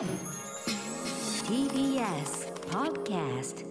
[0.00, 0.08] TBS
[2.70, 3.66] Podcast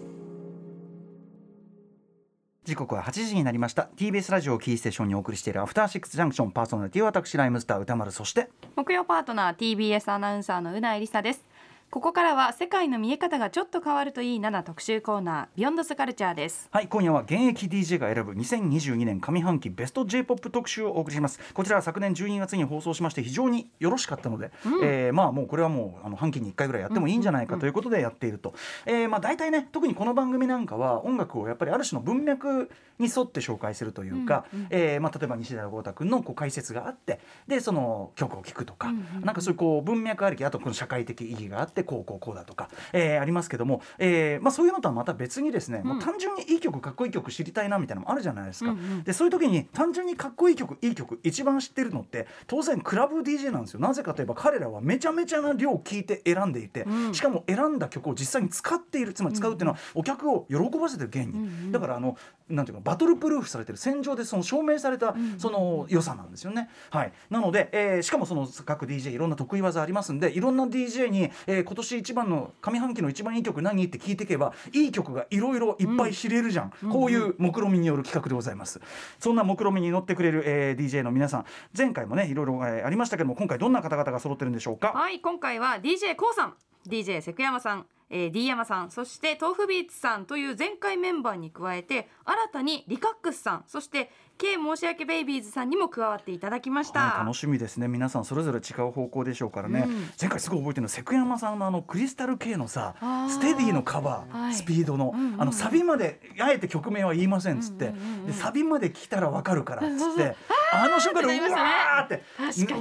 [2.63, 3.89] 時刻は8時になりました。
[3.97, 11.43] TBS ラジオをキーステーションにお送りしているアフターシックスジャンクションパーソナリティは私ライムスター歌丸そして木曜パートナー TBS アナウンサーのうないりさです
[11.91, 16.69] ここからは世界の見え方がちょっと変わるといいなな特集コーナービヨンドスカルチャーです。
[16.71, 21.39] はい今夜は現役 DJ が選ぶ2022年上半期ベスト J-POP 特集をお送りします。
[21.51, 24.51] こちらは昨年12月に放送しまして非常によろしかったので、
[24.83, 28.53] えーまあもうこれはもうあの半期に1回ぐらいやってもいいんじゃないかということでやっていると、
[28.85, 48.75] えーまあ大体ね特にこの番組なんかは音楽をやっぱりある種の文脈に沿って紹介するというか、えーまあ例えば西田豪太君のこう解説があってでその曲を聴くとか、なんかそういうこう文脈ありきあとこの社会的意義があってこうこうこうだとか、えーありますけども、えーまあそういうのとはまた別にですね、もう単純にいい曲かっこいい曲知りたいなみたいなのもあるじゃないですか。
[49.03, 53.79] でそういう時に単純にかっこいい曲いい曲一番知ってるのって当然クラブ DJ なんですよ。
[53.79, 62.17] なぜかといえば彼らはめちゃめちゃな量聴いて選んでいて、しかも選んだ曲を実際に使っているつまり使うっていうのはお客を喜ばせてる原因、だからあの
[62.49, 66.69] なんていうかバトルプルーフされてる戦場でその証明されたその良さなんですよね。
[66.89, 78.81] はい、なので、えーしかもその各 DJ いろんな得意技ありますんでいろんな DJ に、えー今年一番の上半期の一番いい曲何って聞いていけばいい曲がいろいろいっぱい知れるじゃん、こういう目論見みによる企画でございます。
[79.19, 81.45] そんな目論見みに乗ってくれる、えー DJ の皆さん。
[81.77, 84.93] 前回もねいろいろ、えーありましたけども今回どんな方々が揃ってるんでしょうか？
[84.93, 86.53] はい今回は d j k o さん。
[86.87, 97.89] DJ セクヤマさんえー、D 山さんそして豆腐ビーツさんという前回メンバーに加えて新たにリカックスさんそして K 申し訳ベイビーズさんにも加わっていただきました、はい、楽しみですね。
[97.89, 99.85] 皆さんそれぞれ違う方向でしょうからね、
[100.19, 102.95] 前回すごい覚えてるのはセクヤマさんのあのクリスタル系のさ
[103.29, 104.53] ステディのカバー、はい。
[104.53, 107.91] スピードの、んうんあのサビまであえて曲名は言いませんっつって、
[108.25, 110.37] でサビまで来たらわかるからっつって、
[110.69, 112.23] てなりましたねわーって。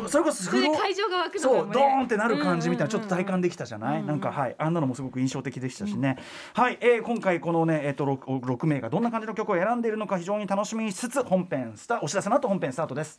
[0.08, 4.54] それこそそれで会場が沸くのそうドーンってなる感じみたいなちょっと体感でできたじゃない、なんかはい。
[4.58, 6.18] あんなのもすごく印象的でしたしね、
[6.52, 13.16] はい、えー今回このねえっ、と 6, 6名がどんな感じの曲を選んでいるのか非常に楽しみにしつつ本編スタお知らせの後本編スタートです。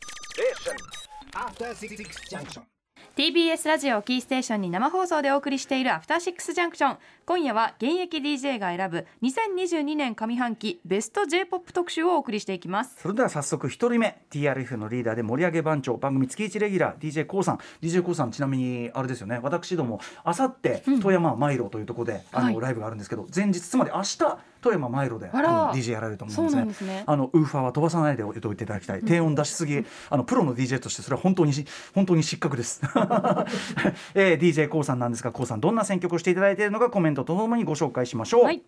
[1.34, 2.79] After Six Junction.
[3.20, 12.96] TBS ラジオをキーステーションに生放送でお送りしているアフターシックスジャンクション今夜は現役 DJ が選ぶ2022年上半期ベスト J-POP 特集をお送りしていきます。
[12.98, 17.58] それでは早速一人目 TRF のリーダーで盛り上げ番長番組月1レギュラー d j k o さん。
[17.82, 19.38] d j k o さんちなみにあれですよね。
[19.42, 22.60] 私どもあさって富山マイロというところで、あのはい。
[22.60, 26.66] ライブがあるんですけど前日つまり明日富山マイロで DJ やられると思うんですね。
[26.66, 27.04] ですね。
[27.06, 32.80] あのウーファーは飛ばさないでおいておいていただきたい低音出しすぎ、あのプロの DJ としてそれは本当にし本当に失格です、
[34.14, 38.62] えー、d j k o さんなんですが k o さんどんな選曲をしていただいているのかコメントとともにご紹介しましょう、はい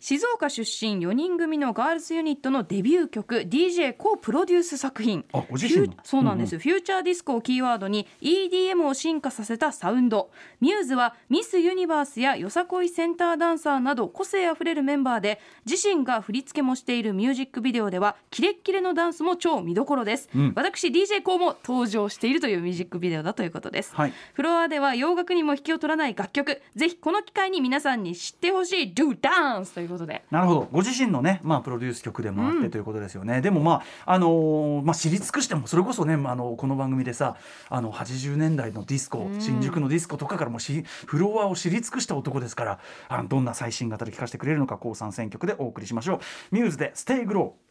[0.00, 5.24] 静岡出身4人組のガールズユニットのデビュー曲 DJ コープロデュース作品。
[6.04, 10.30] そうなんです、 Future Disco をキーワードに EDM を進化させたサウンド。
[10.60, 20.52] ミューズはミスユニバースやよさこいセンターダンサーなど個性あふれるメンバーで自身が振り付けもしているミュージックビデオではキレッキレのダンスも超見どころです、ん。
[20.54, 24.12] 私 DJ コーも登場しているというミュージックビデオだということです、はい。
[24.34, 26.62] フロアでは洋楽にも引けを取らない楽曲。
[26.76, 30.24] ぜひこの機会に皆さんに知ってほしい Do Dance ということで。
[30.30, 30.68] なるほど。
[30.72, 37.36] ご自身のね、まあ、プロデュース曲でもあってということですよね、でもまああのーまあ、知り尽くしてもそれこそね、まあ、あのこの番組でさ
[37.68, 42.78] あの80年代のディスコ、新宿のディスコとかからもしフロアを知り尽くした男ですから
[43.08, 46.20] あのどんな最新型で聴かせてくれるのか KOO さん選曲でお送りしましょ
[46.52, 46.54] う。
[46.54, 47.68] ミューズで「Stay Glow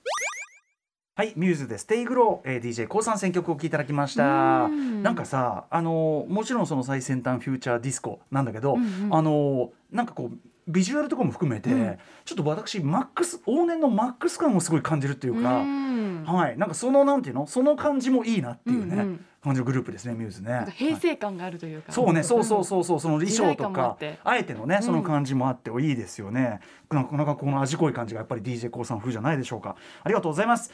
[1.17, 4.67] はい、ミューズでステイグロー、えー、DJ KOO さん選曲を聴いただきました。
[4.67, 8.75] なんかさ、あのーもちろんその最先端 Future Disco なんだけど、
[9.09, 20.65] あのーなんかこうビジュアルとかも含めて、ちょっと私マックス往年のマックス感をすごい感じるっていうか、うんはい、なんかそのなんていうの、その感じもいいなっていうね、うんうん感じのグループですね、ミューズね。
[20.75, 26.59] 平成感があるというか、そうね、そうそうそうそう、その衣装とかあえてのね、その感じもあって、いいですよね。
[26.89, 29.75] なかなかこの味濃い感じがやっぱり DJ コウさん風じゃないでしょうか。
[30.03, 30.71] ありがとうございます。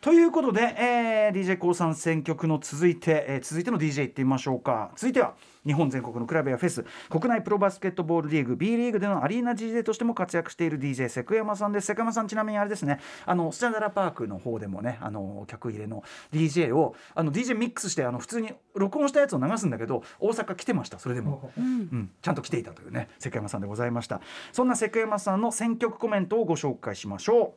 [0.00, 4.92] ということで、えー、DJ コウさん選曲の続いて、えー続いての DJ いってみましょうか。
[4.96, 5.34] 続いては
[5.66, 11.88] 日本全国のクラブやフェス、国内プロバスケットボールリーグ B リーグでのアリーナ DJ としても活躍している DJ セクヤマさんです。
[11.88, 16.02] セクヤマさんちなみにあれですね、あのスチャダラパークの方でもね、あの客入れの
[16.32, 20.98] DJ をあの DJ ミックスしてあの普通に録音したやつを流すんだけど、大阪来てました。
[20.98, 21.50] それでも。
[21.58, 24.20] うん、ちゃんと来ていたというね関山さんでございました
[24.52, 27.54] そんな関山さんの選曲コメントをご紹介しましょ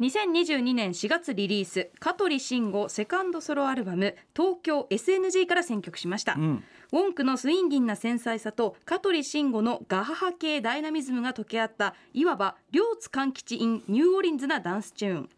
[0.00, 6.62] 2022年4月リリース香取慎吾セカンドソロアルバム「東京 SNG」から選曲しました、ん。
[6.92, 15.28] WONK のスインギンな繊細さと香取慎吾のガハハ系ダイナミズムが溶け合ったいわば両津勘吉 in ニューオリンズなダンスチューン。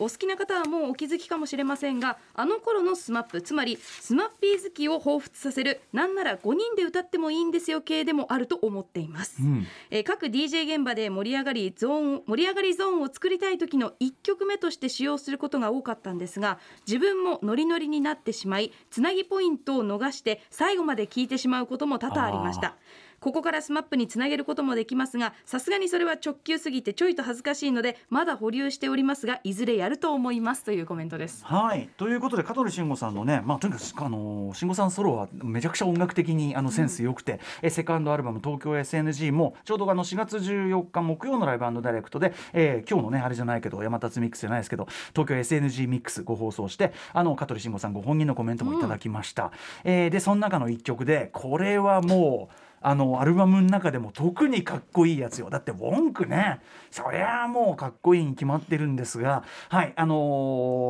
[0.00, 9.66] お好きな方はもうお気づきかもしれませんがあの頃の SMAP つまりスマッピーズ期を彷彿させるなんなら5人で歌ってもいいんですよ系でもあると思っています、うん。
[9.90, 22.76] えー各 DJ 現場で盛り上がりゾーン盛り上がりゾーンを作りたい時の1曲目として使用することが多かったんですが自分もノリノリになってしまいつなぎポイントを逃して最後まで聴いてしまうことも多々ありました。
[23.20, 31.44] ここから SMAP につなげることもできますがさすがにそれは直球すぎてちょいと恥ずかしいのでまだ保留しておりますがいずれやると思いますというコメントです。
[31.44, 31.90] はい。
[31.98, 49.52] ということで香取慎吾さんのね、まあ、とにかくあの慎吾さんソロはめちゃくちゃ音楽的にあのセンス良くて、えセカンドアルバム「東京 SNG」もちょうどあの4月14日木曜のライブダイレクトで、えー今日のねあれじゃないけど山達ミックスじゃないですけど東京 SNG ミックスご放送してあの香取慎吾さんご本人のコメントもいただきました、
[49.84, 55.50] えーでその中の一曲でこれはもうあのアルバムの中でも特にかっこいいやつよ。
[55.50, 56.60] だってウォンクね。
[56.90, 59.44] そりゃもうかっこいいに決まってるんですが。
[59.68, 60.14] はいあの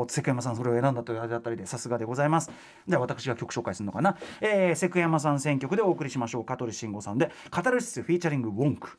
[0.09, 2.51] ー関山さんそれを選んだというあれだったりでさすがでございます。
[2.87, 6.45] では私が曲紹介するのかな、えー、関山さん選曲でお送りしましょう。
[6.45, 8.99] 香取慎吾さんで「カタルシスフィーチャリングウォンク」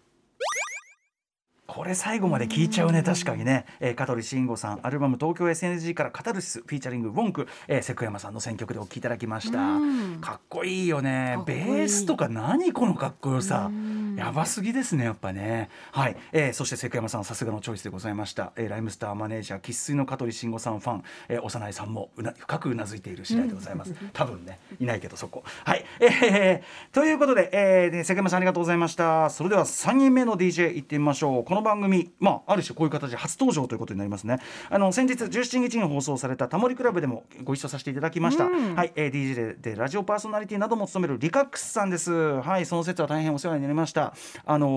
[1.74, 3.02] これ最後まで聞いちゃうね。
[3.02, 9.58] 確かにね、えー、香取慎吾さんアルバム「東京 SNG」から「カタルシスフィーチャリングウォンク」えー、関山さんの選曲でお聴きいただきました。
[9.58, 10.18] うん。
[10.20, 11.40] かっこいいよね。
[11.46, 13.72] ベースとか何このかっこよさ
[14.16, 15.70] やばすぎですねやっぱね。
[15.92, 23.94] はい、えー、そして関山さんさすがのチョイスでございました、えー、ライムスターマネージャー生粋の香取慎吾さんファン、えー、幼いさんもうな深くうなずいている次第でございます。
[24.14, 25.44] 多分ねいないけどそこ。
[25.66, 29.30] はい、えー、ということで,、えーで関山さんありがとうございました。
[29.30, 31.44] それでは3人目の DJ 行ってみましょう。
[31.44, 34.40] この番組まあある種こういう形で初登場ということになりますね。
[34.70, 42.12] あの先日17日に放送されたタモリクラブでもご一緒させていただきました、はい、えー、DJ ででラジオパーソナリティなども務めるリカックスさんです。
[42.42, 42.66] はい。
[42.66, 44.68] その説は大変お世話になりましたあの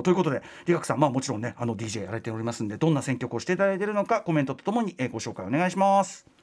[0.00, 6.39] ーということでリカックスさんまあもちろんねあの DJ やられておりますんでどんな選曲をしていただいているのかコメントとともに、えご紹介お願いします。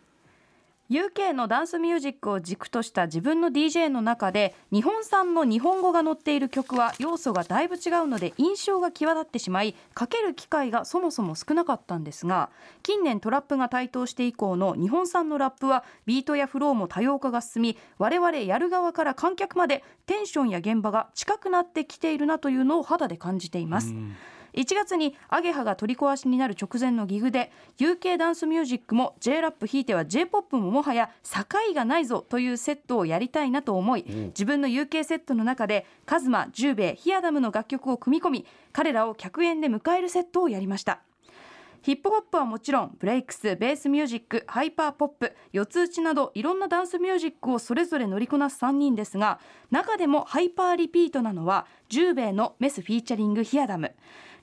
[0.89, 12.49] UK のダンスミュージックを軸とした自分の DJ の中で日本産の日本語が載っている曲は要素がだいぶ違うので印象が際立ってしまいかける機会がそもそも少なかったんですが
[12.83, 23.93] 近年トラップが台頭して以降の日本産のラップはビートやフローも多様化が進み我々やる側から観客までテンションや現場が近くなってきているなというのを肌で感じています。
[24.53, 41.01] 1月にアゲハが取り壊しになる直前のギグで UK ダンスミュージックも J ラップひいては J ポップももはや境がないぞというセットをやりたいなと思い自分の UK セットの中でカズマ、 JUBEE、HIYADAM の楽曲を組み込み彼らを客演で迎えるセットをやりました。
[41.87, 49.39] ヒップホップはもちろんブレイクスベースミュージックハイパーポップ四つ打ちなどいろんなダンスミュージックをそれぞれ乗りこなす3人ですが
[49.71, 53.93] 中でもハイパーリピートなのは JUBEE の Mess featuring HIYADAM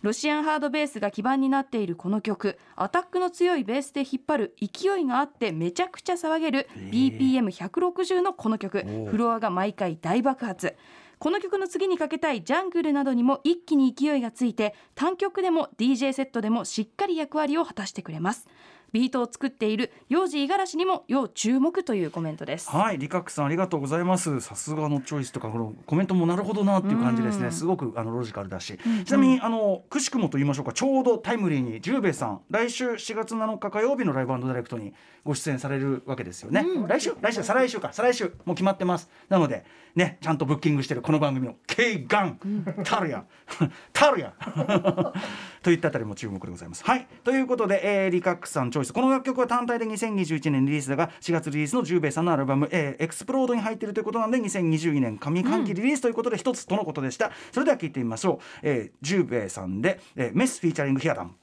[0.04, 10.76] ロシアンハードベースが基盤になっているこの曲アタックの強いベースで引っ張る勢いがあってめちゃくちゃ騒げる BPM160 のこの曲フロアが毎回大爆発。
[11.18, 18.46] この曲の次にかけたいジャングルなどにも一気に勢いがついて単曲でも DJ セットでもしっかり役割を果たしてくれます
[18.94, 22.70] ビートを作っている幼児五十嵐にも要注目というコメントです。
[22.70, 24.40] はい、リカックさんありがとうございます。
[24.40, 27.50] さすがのチョイスとかこのコメントもなるほどなっていう感じですね。
[27.50, 34.94] すごくあのロジカルだし、ちなみにあのくしくもと言いましょうか、ちょうどタイムリーに JUBEE さん来週4月7日火曜日のライブダイレクトに
[35.24, 36.64] ご出演されるわけですよね。
[36.86, 37.16] 来週？
[37.20, 37.42] 来週？
[37.42, 37.92] 再来週か。
[37.92, 38.32] 再来週？
[38.44, 39.10] もう決まってます。
[39.28, 39.64] なので
[39.96, 42.38] ねちゃんとブッキングしてるこの番組の慧眼。
[42.84, 43.24] たるや。
[43.92, 44.34] たるや。
[45.64, 46.84] といったあたりも注目でございます。
[46.84, 47.06] はい。
[47.24, 61.34] ということで、えー、リカックさんチョイスこの楽曲は単体で2021年リリースだが4月リリースの JUBEE さんのアルバム、えー、 Explode に入っているということなんで2022年上半期リリースということで一つとのことでした、それでは聞いてみましょう、えー、 JUBEE さんで、えー、 Mess featuring HIYADAM。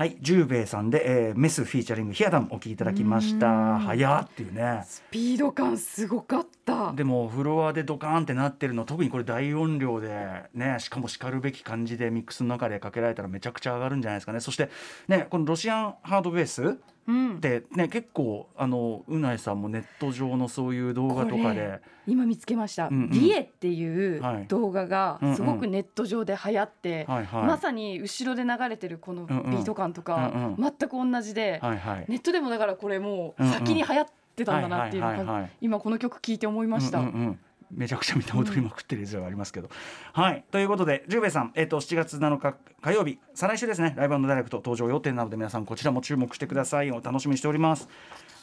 [0.00, 3.78] はい、 JUBEE さんで、えー、 Mess featuring HIYADAM お聴きいただきました。
[3.80, 4.82] 早っっていうね。
[4.86, 14.70] スピード感すごかったでもフロアでドカーンってなってるの特にこれ大音量でねしかもしかるべき感じでミックスの中でかけられたらめちゃくちゃ上がるんじゃないですかねそして
[15.06, 21.80] ねこのロシアンハードベースうんってね結構あのうないさんもネット上のそういう動画とかで。
[22.06, 23.10] 今見つけました、うんうん。
[23.10, 24.46] リエっていうはい。
[24.48, 32.04] 動画がすごくネット上で流行って、まさに後ろで流れてるこのビート感とか、うん全く同じで、はいはい。
[32.08, 37.38] ネットでもだからこれもう先に流行ってたんだなっていうのが今この曲聴いて思いました、うんうんうん
[37.72, 39.70] めちゃくちゃみんな踊りまくってる図がありますけど、
[40.12, 40.44] はい。
[40.50, 43.18] ということで十兵衛さん、えっと7月7日火曜日。
[43.34, 43.94] 再来週ですね。
[43.96, 46.90] ライブダイレクト登場予定なので皆さんこちらも注目してください。
[46.90, 47.88] お楽しみにしております。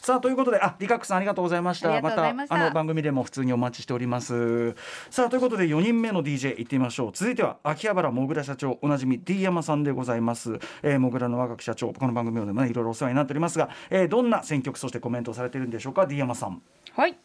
[0.01, 1.89] さあということであリカックさんありがとうございました。
[2.01, 2.15] ました。
[2.15, 4.75] たあの番組でも普通にお待ちしております。
[5.09, 7.11] さあということで4人目の DJ 行ってみましょう。
[7.13, 16.61] 続いては秋葉原もぐら社長おなじみ D 山さんでございます、えー、もぐらの若き社長この番組でもねいろいろお世話になっておりますが、えーどんな選曲そしてコメントをされているんでしょうか？D 山さん。
[16.93, 17.17] はい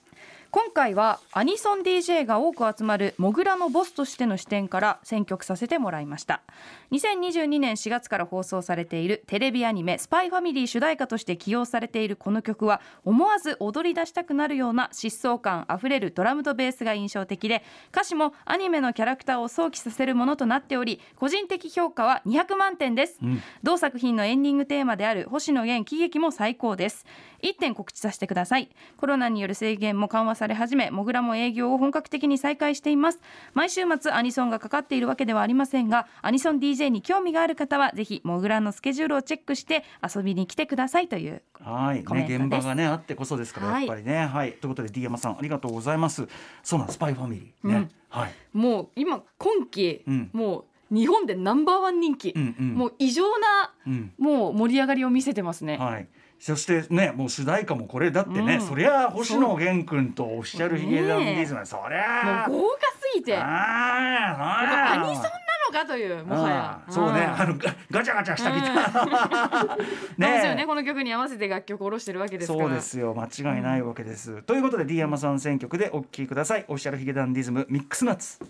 [0.55, 6.43] 今回はアニソン DJ が多く集まるモグラのボスとしての視点から選曲させてもらいました。
[6.91, 23.19] 2022年4月から放送されているテレビアニメ「スパイファミリー」主題歌として起用されているこの曲は思わず踊り出したくなるような疾走感あふれるドラムとベースが印象的で歌詞もアニメのキャラクターを想起させるものとなっており個人的評価は200万点です、
[23.63, 27.07] 同作品のエンディングテーマである星野源喜劇も最高です。
[27.43, 28.69] 1点告知させてください。
[28.97, 33.21] コロナによる制限も緩和され始めモグラも営業を本格的に再開しています。
[33.55, 43.87] 毎週末アニソンがかかっているわけではありませんがアニソン DJ に興味がある方はぜひモグラのスケジュールをチェックして遊びに来てくださいというはい、ね、現場がねあってこそですから、はい。
[43.87, 44.27] やっぱりね。
[44.27, 44.55] はい。
[44.55, 46.27] ということで D 山さんありがとうございます。
[46.65, 47.69] そうなんスパイファミリー。
[47.69, 47.91] ね、うん。
[48.09, 48.33] はい。
[48.53, 50.31] もう今今期、うん。
[50.33, 52.75] もう日本でナンバーワン人気、うんうん。
[52.75, 54.13] もう異常なうん。
[54.19, 56.09] もう盛り上がりを見せてますね、はい
[56.43, 58.61] そしてねもう主題歌もこれだってね、うん。
[58.61, 62.49] そりゃ星野源君とオフィシャルヒゲダンディズム、そりゃあ。
[62.49, 63.37] もう豪華すぎて。
[63.37, 65.31] あぱアニソンな
[65.71, 66.83] のかというもはや。
[66.91, 67.21] そうね。
[67.21, 67.41] ん。
[67.41, 68.91] あのガガチャガチャしたギター、
[69.71, 69.79] そう
[70.19, 70.67] ですよね。
[70.67, 72.65] この曲に合わせて楽曲を下ろしてるわけですから。
[72.65, 73.15] そうですよ。
[73.15, 76.65] 間違いないわけです、ということで D 山さん選曲でお聴きください。
[76.67, 78.41] オフィシャルヒゲダンディズムミックスナッツ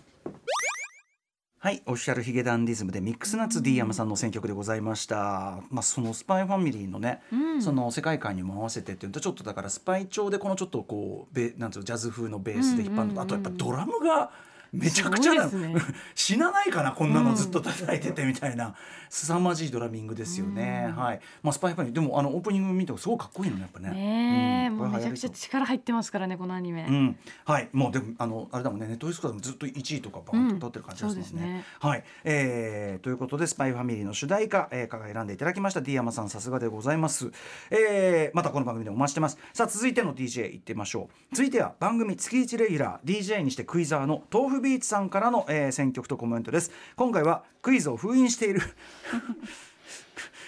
[1.63, 5.61] はい、オフィシャルヒゲダンディズムでミックスナッツ D 山さんの選曲でございました。
[5.69, 7.21] まあそのスパイファミリーのね、
[7.61, 14.31] その世界観にも合わせてっていうとちょっとだからスパイ調でこのちょっとこうベなんていうのジャズ風のベースで引っ張るのと、あとやっぱドラムが
[14.73, 15.75] めちゃくちゃな、ね。
[16.15, 18.75] 死なないかなこんなのずっと叩いててみたいな、
[19.09, 20.91] 凄まじいドラミングですよね。
[20.97, 23.91] はい、まあスパイファミリーでもあのオープニング見てもすごいかっこいいのねやっぱね。
[23.91, 24.77] ねえ、うん。
[24.77, 27.15] もうめちゃくちゃ力入ってますからねこのアニメ、うん、
[27.45, 31.47] はい、もうでもあのあれだもんね、 Netflix でもずっと1位とかバンと取ってる感じですもんね。
[31.53, 31.65] ね。
[31.79, 35.81] はい、えーということでスパイファミリーの主題歌、えー、が選んでいただきました。
[35.81, 37.31] D 山さんさすがでございます。
[37.69, 39.37] えーまたこの番組でお待ちしてます。
[39.53, 41.35] さあ続いての DJ 行ってみましょう。
[41.35, 46.71] 続いては番組月1レギュラー DJ にしてクイザーの豆腐ビーツさんからの、えー選曲とコメントです。
[46.95, 48.61] 今回はクイズを封印している。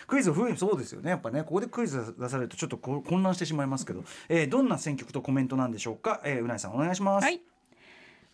[0.07, 7.23] クイズを封印そうですよねやっぱねここでクイズ出されるとちょっとこ混乱してしまいますけど、えーどんな選曲とコメントなんでしょうか、えー、うなぎさんお願いします。
[7.23, 7.41] はい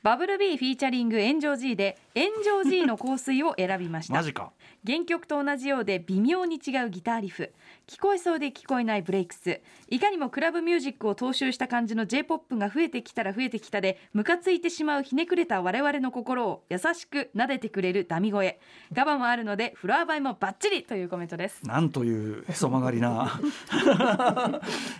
[0.03, 4.51] バブル B フィーチャリング炎上 G で炎上 G の香水を選びました マジか。
[4.83, 7.51] 原曲と同じようで微妙に違うギターリフ
[7.87, 9.59] 聞こえそうで聞こえないブレイクス。
[9.89, 18.59] いかにもクラブミュージックを踏襲した感じの J-POP が増えてきたら増えてきたでムカついてしまうひねくれた我々の心を優しく撫でてくれるダミ声。
[18.93, 21.65] ガバもあるのでフロアバイもバッチリというコメントです。
[21.65, 23.39] なんというへそ曲がりな。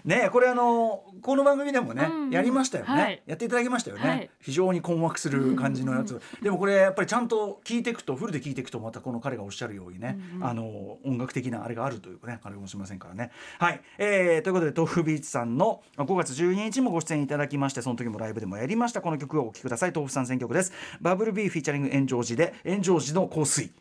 [0.04, 2.30] ねえこれあのこの番組でもね、うんうん。
[2.32, 3.22] やりましたよね、はい。
[3.26, 4.30] やっていただきましたよね、はい。
[4.42, 13.32] 非常に困惑する感じのやつ、でもこれやっぱりちゃんと聞いていくとフルで聞いていくとまたこの彼がおっしゃるようにね、あの音楽的なあれがあるというかねあれかもしれませんからね。
[13.60, 19.02] はい、えーということで tofubeats さんのまあ5月12日もご出演いただきましてその時もライブでもやりました。
[19.02, 19.92] この曲をお聴きください。
[19.94, 20.74] tofu さん選曲です。
[21.02, 23.72] バブル B featuring Enjo-G で Enjo-G の香水。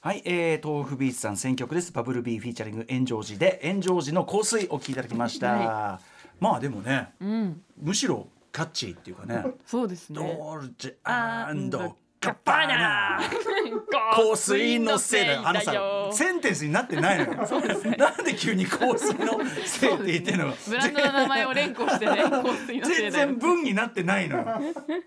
[0.00, 1.92] はい、えー、 tofubeats さん選曲です。
[1.92, 5.52] バブル B featuring Enjo-G で Enjo-G の香水お聴きいただきました。
[5.52, 6.00] は
[6.38, 7.62] まあでもね、うん。
[7.82, 9.44] むしろキャッチーっていうかね。
[9.66, 10.38] そうですね。
[10.38, 13.20] ドルチェガッバーナ
[14.16, 15.42] 香香水のせいだよ。
[15.44, 15.72] あのさ
[16.12, 17.34] センテンスになってないのよ、
[17.98, 20.52] なんで急に香水のせいって言ってんの？
[20.66, 24.46] ブランドの名前を連呼してね香水のせ全然文になってないのよ。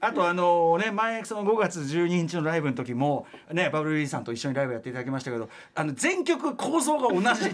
[0.02, 7.50] あとあのね前その5月12日のライブの時もねバブルリーさんと一緒にライブやっていただきましたけどあの全曲構造が同じ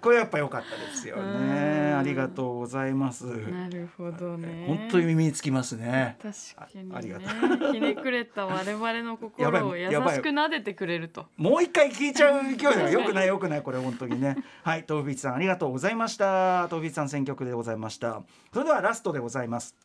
[0.00, 1.92] これやっぱ良かったですよね。
[1.92, 3.26] ありがとうございます。
[3.26, 4.64] なるほどね。
[4.66, 6.16] 本当に耳につきますね。
[6.22, 7.26] 確かにあありがね
[7.72, 11.26] ひねくれた我々の心を優しく撫でてくれると。
[11.36, 12.56] もう一回聞いちゃう勢い。
[12.58, 14.36] だよくないよくないこれ本当にね。
[14.64, 16.66] はい東ビーチさんありがとうございました。
[16.68, 18.22] 東ビーチさん選曲でございました。
[18.52, 19.76] それではラストでございます。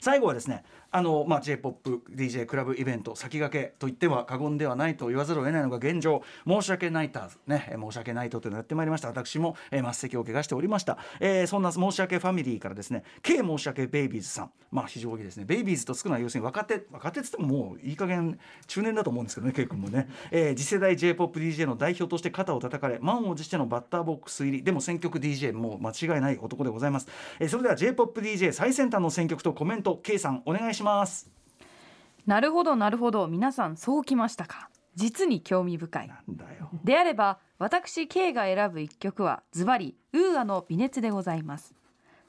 [0.00, 6.22] 最後はですねあの、まあ、J−POPDJ クラブイベント先駆けと言っては過言ではないと言わざるを得ないのが現状。
[6.46, 9.08] 申し訳ないターズね申し訳ないとというのをやってまいりました。
[9.08, 14.50] 私も、えー末席を怪我しておりました、えーそんな申し訳ファミリーからですね K 申し訳ベイビーズさん。
[14.70, 24.62] まあ非常にですねベイビーズとつくのは要するに若手若手っつってももういい加減中年だと思うんですけどね K 君もね、えー次世代 J−POPDJ の代表として肩を叩かれ満を持してのバッターボックス入り。
[24.62, 27.08] でも選曲 DJ もう間違いない男でございます、
[27.40, 30.77] えーそれでは J−POPDJ 最先端の選曲とコメント K さんお願いします。
[32.26, 33.26] なるほどなるほど。
[33.26, 34.68] 皆さんそうきましたか？
[34.94, 36.10] 実に興味深い。
[36.84, 41.74] であれば私 K が選ぶ一曲はズバリウーアの微熱でございます。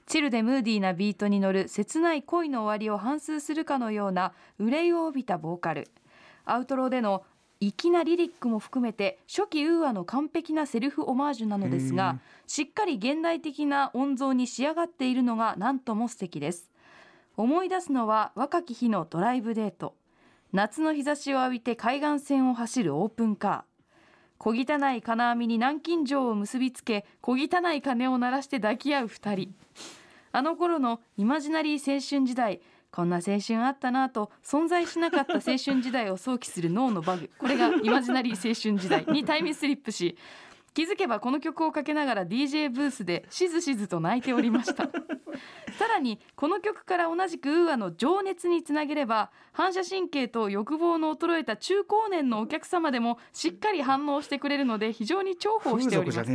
[0.05, 5.87] チルでムーディーなビートに乗る切ない恋の終わりを反芻するかのような憂いを帯びたボーカル。
[6.45, 7.23] アウトロでの
[7.59, 16.69] 粋なリリックも含めて初期 UA の完璧なセルフオマージュなのですがしっかり現代的な音像に仕上がっているのが何とも素敵です
[17.39, 19.95] 思い出すのは若き日のドライブデート。
[20.51, 24.37] 夏の日差しを浴びて海岸線を走るオープンカー。
[24.37, 29.55] 小汚い金網に南京錠を結びつけ小汚い鐘を鳴らして抱き合う二人。
[30.33, 32.59] あの頃のイマジナリー青春時代
[32.91, 37.29] こんな青春あったなと存在しなかった青春時代を想起する脳のバグ。
[37.37, 40.17] これがイマジナリー青春時代にタイムスリップし
[40.73, 44.89] 気づけばこの曲をかけながら DJ ブースでしずしずと泣いておりました。
[45.77, 56.31] さらにこの曲から同じくウーアの情熱につなげれば反射神経と欲望の衰えた中高年のお客様でもしっかり反応してくれるので非常に重宝しております。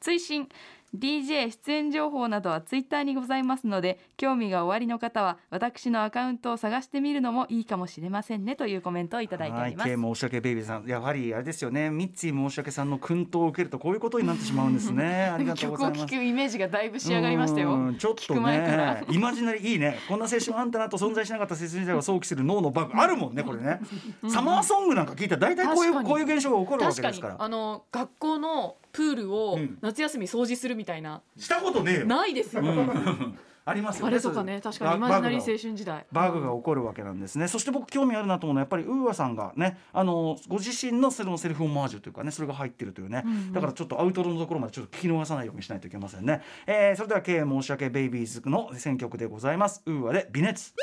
[0.00, 0.48] 追伸
[0.94, 10.86] DJ 出演情報などはツイッターにございますので興味がおありの方は私のアカウントを探してみるのもいいかもしれませんねというコメントをいただいております、はい、K 申し訳ベイビーさん。
[10.86, 11.90] やはりあれですよね。
[11.90, 15.30] ミッツィ申し訳さんの薫陶を受けるとこういうことになってしまうんですね。
[15.34, 16.12] ありがとうご曲をざいます。
[16.12, 17.74] 聴くイメージがだいぶ仕上がりましたよ。
[17.74, 19.98] うんちょっとねイマジナリーいいね。
[20.08, 23.80] こんな青春あんたなと存在しなかった青春時代を想起する脳のバグあるもんねこれね、
[24.28, 27.36] サマーソングなんか聞いたら大体こういうこういう現象が起こるわけですから。
[27.38, 29.76] あの学校のプールをうん。
[29.82, 32.06] 夏休み掃除するみたいな、したことねえよ。
[32.06, 33.38] ないですよ、うん。
[33.66, 36.04] ありますよねあれとかね確かにイマジナリー青春時代。
[36.12, 49.82] バグが起こるわけなんですね、そして僕興味あるなと思うのはやっぱりウーアさんがねあのご自身のそのセルフオマージュというかねそれが入ってるというね、だからちょっとアウトロのところまでちょっと聞き逃さないようにしないといけませんね、えーそれでは K 申し訳ベイビーズの選曲でございます。
[49.86, 50.74] ウーアで微熱。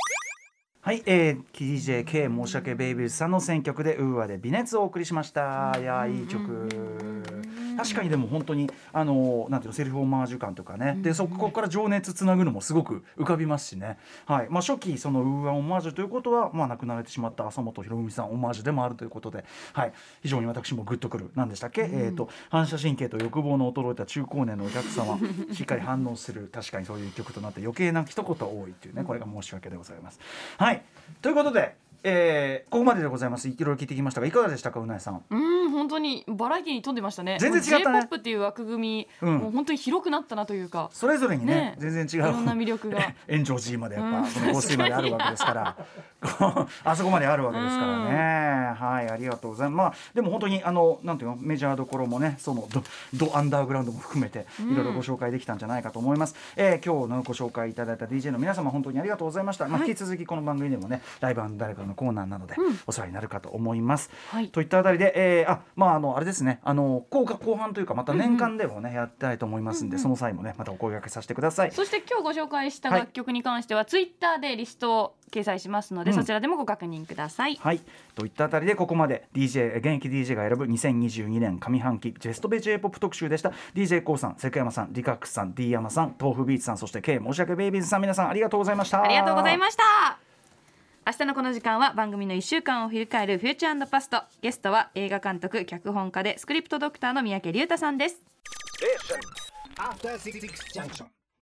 [0.83, 5.77] はい、えー、DJK 申し訳ベイビーズさんの選曲でウーアで微熱をお送りしました。
[5.79, 6.67] いやーいい曲
[7.81, 14.47] 確かにでも本当にあのなんていうのセルフオマージュ感とかね、でそこから情熱つなぐのもすごく浮かびますしね、はい。
[14.49, 21.31] まあ、初期そのウーアオマージュということは、まあ、亡くなられてしまった浅本博文さんオマージュでもあるということで、はい、非常に私もグッとくる。
[21.35, 25.17] 何でしたっけ、えー、と反射神経と欲望の衰えた中高年のお客様。
[25.53, 26.49] しっかり反応する。
[26.51, 30.19] 確かにそういう曲となって余計な一言多いっていうねこれが申し訳でございます。
[30.57, 30.81] はい。
[31.21, 33.47] ということで、えーここまででございます。
[33.47, 35.23] いろいろ聞いてきましたがいかがでしたかうなえさん。
[35.29, 37.37] うん本当にバラエティに富んでましたね。
[37.39, 38.01] 全然違ったね。
[38.01, 39.37] j p o p っていう枠組み、うん。
[39.39, 40.89] もう本当に広くなったなというか。
[40.93, 41.75] それぞれにねね。
[41.79, 42.29] 全然違う。
[42.29, 43.13] いろんな魅力が。
[43.29, 44.25] 炎上 G までやっぱ、うん。
[44.25, 45.77] その香水まであるわけですから。
[46.83, 49.77] あそこまであるわけですからね、はいありがとうございます。
[49.77, 62.55] まあでも本当にあのなんていうのメジャーどころもねそのドドアンダーグラウンドも含めていろいろご紹介できたんじゃないかと思います、えー今日のご紹介いただいた DJ の皆様本当にありがとうございました、まあ、引き続きこの番組でもねライブ誰かのコーナーなので
[62.87, 64.49] お世話になるかと思います、はい。
[64.49, 66.59] といったあたりで、えーあまああのあれですね。
[66.63, 71.71] あの後後半というかまた年間でもね、やりたいと思いますんで、その際もねまたお声掛けさせてください。
[71.71, 76.17] そして今日ご紹介した楽曲に関してはツイッターでリストを掲載しますので、うん。
[76.17, 77.55] そちらでもご確認ください。
[77.55, 77.81] はい、
[78.15, 83.51] といったあたりでここまで DJ 現役 DJ が選ぶ2022年上半期ベストベ J−POP 特集でした。
[83.73, 89.03] d j k o さん、関山さん、リカックスさん、D 山さん、豆腐ビーツさんそして K 申し訳ベイビーズさん皆さんありがとうございました。
[89.03, 90.30] ありがとうございました
[91.03, 94.21] 明日のこの時間は番組の1週間を振り返るフューチャーパスト。
[94.39, 98.17] ゲストは映画監督脚本家でスクリプトドクターの三宅龍太さんです。